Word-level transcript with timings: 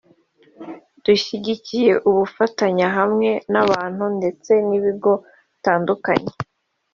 dushyigikiye 1.03 1.91
ubufatanye 2.09 2.85
hamwe 2.97 3.29
n’abantu 3.51 4.03
ndetse 4.17 4.51
n’ibigo 4.67 5.11
bitandukanye 5.51 6.31